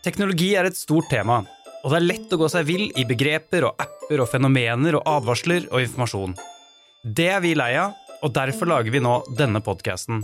[0.00, 1.42] Teknologi er et stort tema,
[1.84, 5.04] og det er lett å gå seg vill i begreper og apper og fenomener og
[5.04, 6.32] advarsler og informasjon.
[7.04, 7.92] Det er vi lei av,
[8.24, 10.22] og derfor lager vi nå denne podkasten.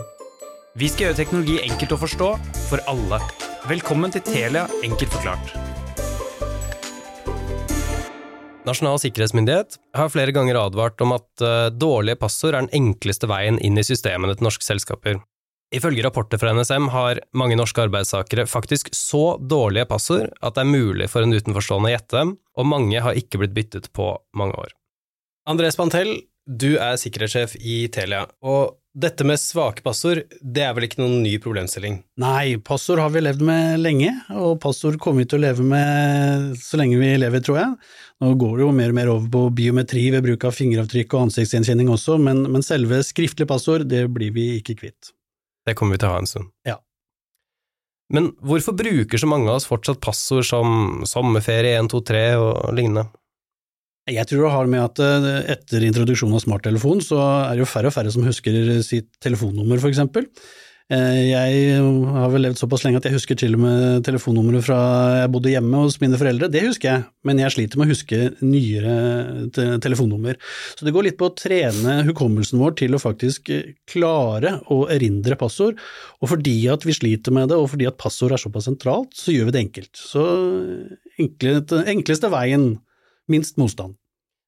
[0.81, 2.31] Vi skal gjøre teknologi enkelt å forstå
[2.71, 3.21] for alle.
[3.69, 5.53] Velkommen til Telia enkelt forklart.
[8.65, 13.61] Nasjonal sikkerhetsmyndighet har flere ganger advart om at uh, dårlige passord er den enkleste veien
[13.61, 15.21] inn i systemene til norske selskaper.
[15.75, 20.71] Ifølge rapporter fra NSM har mange norske arbeidstakere faktisk så dårlige passord at det er
[20.71, 24.55] mulig for en utenforstående å gjette dem, og mange har ikke blitt byttet på mange
[24.63, 24.71] år.
[25.51, 30.87] Andres Pantel, du er sikkerhetssjef i Telia, og dette med svake passord, det er vel
[30.87, 31.99] ikke noen ny problemstilling?
[32.23, 36.55] Nei, passord har vi levd med lenge, og passord kommer vi til å leve med
[36.63, 37.75] så lenge vi lever, tror jeg.
[38.25, 41.27] Nå går det jo mer og mer over på biometri ved bruk av fingeravtrykk og
[41.27, 45.13] ansiktsgjenkjenning også, men, men selve skriftlig passord, det blir vi ikke kvitt.
[45.67, 46.51] Det kommer vi til å ha en stund.
[46.69, 46.79] Ja.
[48.15, 53.09] Men hvorfor bruker så mange av oss fortsatt passord som sommerferie 123 og lignende?
[54.07, 57.71] Jeg tror det har med at eh, etter introduksjonen av smarttelefon, så er det jo
[57.71, 58.55] færre og færre som husker
[58.87, 60.29] sitt telefonnummer, for eksempel.
[60.87, 61.79] Eh, jeg
[62.15, 64.77] har vel levd såpass lenge at jeg husker til og med telefonnummeret fra
[65.19, 68.21] jeg bodde hjemme hos mine foreldre, det husker jeg, men jeg sliter med å huske
[68.47, 70.39] nyere telefonnummer.
[70.79, 73.51] Så det går litt på å trene hukommelsen vår til å faktisk
[73.91, 75.83] klare å erindre passord,
[76.23, 79.35] og fordi at vi sliter med det, og fordi at passord er såpass sentralt, så
[79.35, 79.93] gjør vi det enkelt.
[79.99, 80.23] Så
[81.19, 82.77] enkleste, enkleste veien,
[83.27, 83.99] minst motstand.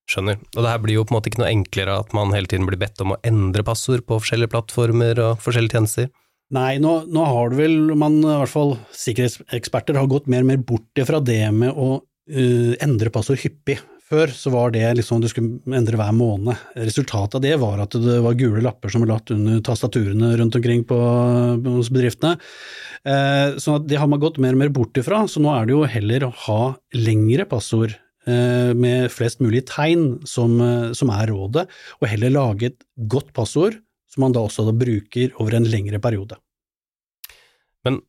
[0.09, 0.39] Skjønner.
[0.55, 2.71] Og det her blir jo på en måte ikke noe enklere at man hele tiden
[2.71, 6.09] blir bedt om å endre passord på forskjellige plattformer og forskjellige tjenester?
[6.57, 10.49] Nei, nå, nå, har du vel man, i hvert fall sikkerhetseksperter, har gått mer og
[10.49, 13.77] mer bort fra det med å uh, endre passord hyppig.
[14.09, 16.57] Før så var det liksom du skulle endre hver måned.
[16.81, 20.57] Resultatet av det var at det var gule lapper som ble latt under tastaturene rundt
[20.57, 20.97] omkring på,
[21.67, 22.39] hos bedriftene.
[23.05, 25.77] Uh, så det har man gått mer og mer bort ifra, så nå er det
[25.77, 26.63] jo heller å ha
[26.97, 30.57] lengre passord uh, med flest mulig tegn som,
[30.97, 31.69] som er rådet,
[32.01, 33.77] og heller lage et godt passord
[34.09, 36.39] som man da også da bruker over en lengre periode.
[37.87, 38.01] Men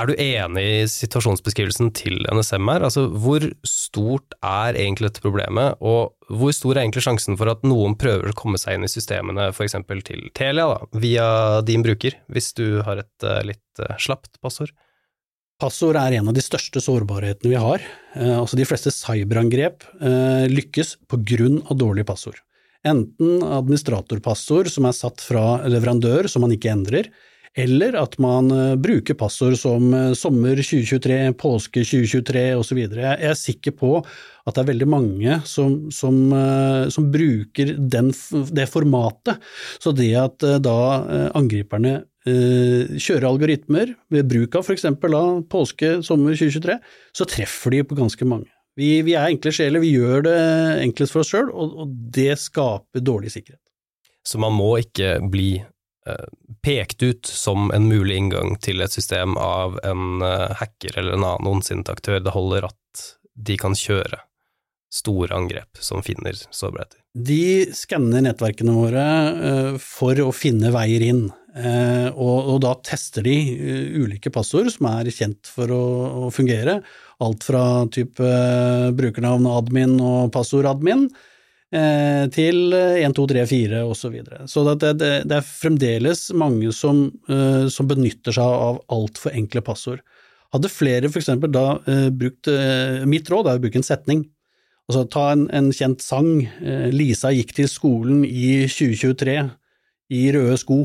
[0.00, 2.84] er du enig i situasjonsbeskrivelsen til NSM her?
[2.88, 7.62] Altså, hvor stort er egentlig dette problemet, og hvor stor er egentlig sjansen for at
[7.66, 9.76] noen prøver å komme seg inn i systemene, f.eks.
[10.08, 11.26] til Telia, da, via
[11.68, 14.72] din bruker, hvis du har et uh, litt uh, slapt passord?
[15.62, 17.84] Passord er en av de største sårbarhetene vi har.
[18.16, 19.84] Uh, altså De fleste cyberangrep
[20.50, 22.40] lykkes på grunn av dårlige passord.
[22.88, 27.12] Enten administratorpassord som er satt fra leverandør som man ikke endrer,
[27.52, 32.80] eller at man eh, bruker passord som eh, sommer 2023, påske 2023 osv.
[32.80, 38.08] Jeg er sikker på at det er veldig mange som, som, eh, som bruker den,
[38.56, 39.44] det formatet.
[39.82, 40.78] Så det at da
[41.36, 44.86] angriperne kjører algoritmer ved bruk av f.eks.
[45.50, 46.76] påske, sommer 2023,
[47.18, 48.46] så treffer de på ganske mange.
[48.78, 50.38] Vi, vi, er enkle sjeler, vi gjør det
[50.86, 53.60] enklest for oss sjøl, og, og, det skaper dårlig sikkerhet.
[54.24, 56.26] Så man må ikke bli eh,
[56.64, 61.26] pekt ut som en mulig inngang til et system av en eh, hacker eller en
[61.26, 62.22] annen ondsint aktør.
[62.22, 64.22] Det holder at de kan kjøre
[64.92, 67.00] store angrep som finner sårbarheter.
[67.12, 71.26] De skanner nettverkene våre eh, for å finne veier inn.
[71.52, 75.82] Eh, og, og, da tester de uh, ulike passord som er kjent for å,
[76.24, 76.78] å fungere.
[77.22, 81.10] Alt fra type uh, brukernavn admin og passord admin
[81.72, 83.94] til 1, 2, 3, 4 osv.
[83.96, 84.42] Så, videre.
[84.44, 87.06] så det, det, det, er fremdeles mange som,
[87.72, 90.02] som benytter seg av altfor enkle passord.
[90.52, 91.30] Hadde flere f.eks.
[91.48, 91.64] da
[92.12, 92.52] brukt
[93.08, 94.20] Mitt råd er å bruke en setning.
[94.84, 96.42] Altså ta en, en kjent sang.
[96.92, 99.38] Lisa gikk til skolen i 2023
[100.12, 100.82] i røde sko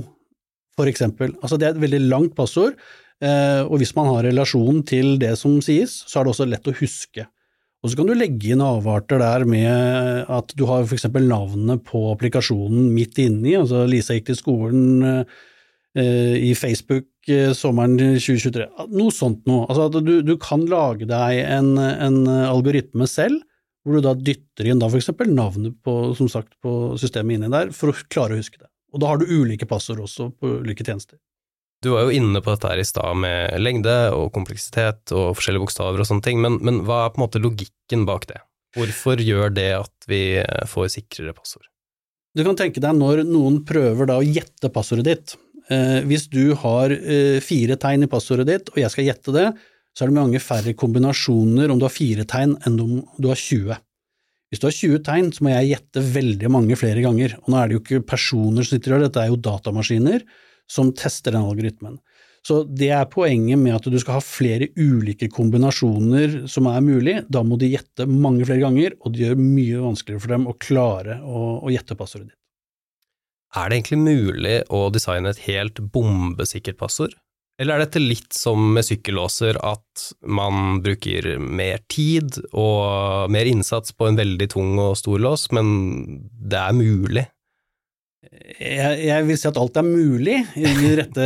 [0.78, 1.34] for eksempel.
[1.42, 2.78] Altså det er et veldig langt passord,
[3.24, 6.70] eh, og hvis man har relasjon til det som sies, så er det også lett
[6.70, 7.26] å huske.
[7.84, 11.84] Og så kan du legge inn avarter der med at du har for eksempel navnet
[11.86, 18.70] på applikasjonen midt inni, altså Lisa gikk til skolen eh, i Facebook eh, sommeren 2023,
[18.98, 19.68] noe sånt noe.
[19.68, 23.44] Altså at du, du kan lage deg en, en, algoritme selv,
[23.86, 27.70] hvor du da dytter inn da for navnet på, som sagt, på systemet inni der,
[27.78, 28.68] for å klare å huske det.
[28.94, 31.20] Og da har du ulike passord også på ulike tjenester.
[31.84, 35.68] Du var jo inne på dette her i stad med lengde og kompleksitet og forskjellige
[35.68, 38.40] bokstaver og sånne ting, men, men, hva er på en måte logikken bak det?
[38.78, 40.22] Hvorfor gjør det at vi
[40.70, 41.68] får sikrere passord?
[42.38, 45.38] Du kan tenke deg når noen prøver da å gjette passordet ditt.
[45.74, 49.48] Eh, hvis du har eh, fire tegn i passordet ditt, og jeg skal gjette det,
[49.98, 53.40] så er det mange færre kombinasjoner om du har fire tegn enn om du har
[53.42, 53.80] 20.
[54.48, 57.36] Hvis du har 20 tegn, så må jeg gjette veldig mange flere ganger.
[57.44, 60.24] Og nå er det jo ikke personer som sitter og gjør dette, er jo datamaskiner
[60.72, 61.98] som tester den algoritmen.
[62.48, 67.18] Så det er poenget med at du skal ha flere ulike kombinasjoner som er mulig.
[67.28, 70.56] Da må de gjette mange flere ganger, og det gjør mye vanskeligere for dem å
[70.64, 72.38] klare å, å gjette passordet ditt.
[73.58, 77.16] Er det egentlig mulig å designe et helt bombesikkert passord?
[77.58, 83.96] Eller er dette litt som med sykkellåser, at man bruker mer tid og mer innsats
[83.98, 85.74] på en veldig tung og stor lås, men
[86.22, 87.26] det er mulig?
[88.58, 91.26] Jeg, jeg, vil si at alt er mulig i de rette,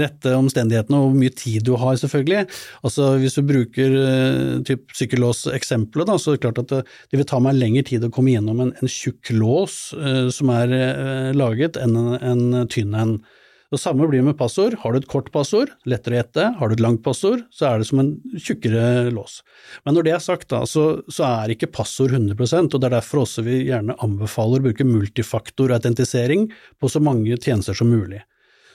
[0.00, 2.44] rette, omstendighetene og hvor mye tid du har, selvfølgelig.
[2.86, 6.80] Altså Hvis du bruker uh, typ sykkellåseksempelet, så er det klart at det,
[7.10, 10.50] det, vil ta meg lengre tid å komme gjennom en, en tjukk lås uh, som
[10.54, 13.20] er uh, laget, enn en, en tynn en.
[13.70, 14.74] Det samme blir med passord.
[14.82, 16.46] Har du et kort passord, lettere å gjette.
[16.58, 19.44] Har du et langt passord, så er det som en tjukkere lås.
[19.84, 22.34] Men når det er sagt, da, så, så er ikke passord 100
[22.64, 26.48] og det er derfor også vi gjerne anbefaler å bruke multifaktorautentisering
[26.82, 28.24] på så mange tjenester som mulig.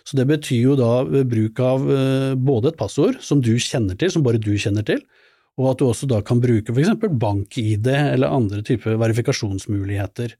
[0.07, 4.13] Så det betyr jo da bruk av eh, både et passord som du kjenner til,
[4.13, 5.03] som bare du kjenner til,
[5.59, 6.93] og at du også da kan bruke f.eks.
[7.19, 10.37] bank-ID eller andre typer verifikasjonsmuligheter.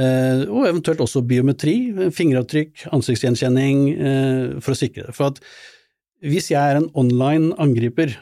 [0.00, 1.76] Eh, og eventuelt også biometri,
[2.16, 5.16] fingeravtrykk, ansiktsgjenkjenning, eh, for å sikre det.
[5.16, 5.40] For at
[6.24, 8.16] hvis jeg er en online angriper,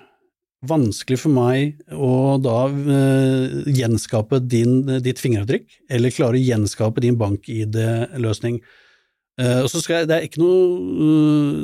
[0.67, 8.59] vanskelig for meg å da gjenskape din, ditt fingeravtrykk, eller klare å gjenskape din bank-ID-løsning.
[9.41, 11.05] Uh, jeg, det er ikke noe,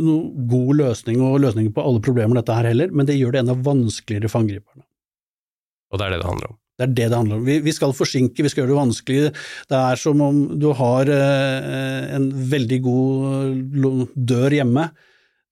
[0.01, 3.43] noe, god løsning og løsninger på alle problemer dette her heller, men det gjør det
[3.43, 4.87] enda vanskeligere for angriperne.
[5.93, 6.61] Og det er det det handler om?
[6.77, 7.45] Det er det det handler om.
[7.47, 9.35] Vi, vi, skal forsinke, vi skal gjøre det vanskelig.
[9.71, 14.91] Det er som om du har eh, en veldig god dør hjemme.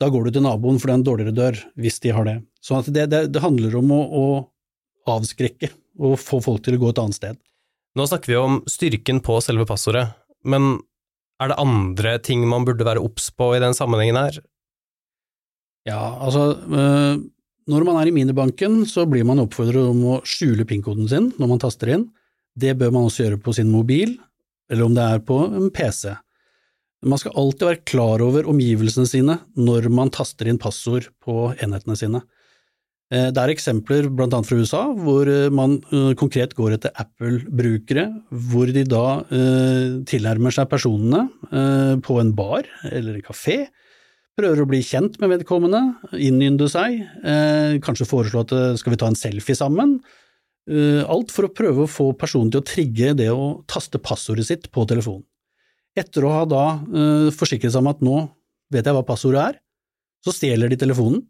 [0.03, 2.37] Da går du til naboen for det er en dårligere dør, hvis de har det.
[2.65, 4.27] Så det, det, det, handler om å, å,
[5.15, 5.69] avskrekke
[6.01, 7.41] og få folk til å gå et annet sted.
[7.95, 10.07] Nå snakker vi om styrken på selve passordet,
[10.49, 10.79] men
[11.43, 14.41] er det andre ting man burde være obs på i den sammenhengen her?
[15.85, 17.21] Ja, altså øh,
[17.71, 21.51] når man er i minibanken, så blir man oppfordret om å skjule PIN-koden sin når
[21.55, 22.09] man taster inn.
[22.55, 24.15] Det bør man også gjøre på sin mobil,
[24.71, 26.13] eller om det er på en PC.
[27.05, 31.99] Man skal alltid være klar over omgivelsene sine når man taster inn passord på enhetene
[32.01, 32.23] sine.
[33.13, 36.95] Eh, det er eksempler blant annet fra USA hvor eh, man eh, konkret går etter
[37.01, 38.07] Apple-brukere,
[38.49, 39.05] hvor de da
[40.09, 41.27] tilnærmer seg personene
[42.05, 43.65] på en bar eller en kafé,
[44.39, 45.81] prøver å bli kjent med vedkommende,
[46.19, 49.99] innynde seg, eh, kanskje foreslå at eh, skal vi ta en selfie sammen?
[50.65, 54.49] Eh, alt for å prøve å få personen til å trigge det å taste passordet
[54.49, 55.27] sitt på telefonen.
[55.95, 58.17] Etter å ha da eh, forsikret seg om at nå
[58.75, 59.61] vet jeg hva passordet er,
[60.25, 61.21] så stjeler de telefonen,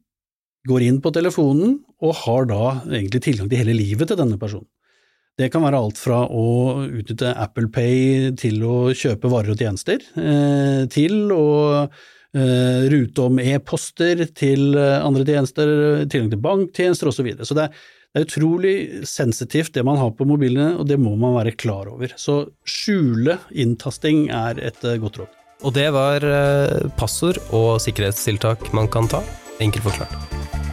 [0.65, 4.69] går inn på telefonen og har da egentlig tilgang til hele livet til denne personen.
[5.35, 6.47] Det kan være alt fra å
[6.87, 11.89] utnytte Apple Pay til å kjøpe varer og tjenester, eh, til å
[12.35, 15.69] Eh, rute om e-poster til eh, andre tjenester,
[16.11, 17.21] tilgang til banktjenester osv.
[17.21, 17.47] Så, videre.
[17.47, 18.75] så det er, det er utrolig
[19.07, 22.11] sensitivt det man har på mobilene, og det må man være klar over.
[22.19, 25.41] Så skjule inntasting er et eh, godt råd.
[25.65, 26.27] Og det var
[26.99, 29.23] passord og sikkerhetstiltak man kan ta,
[29.63, 30.64] enkelt forklart.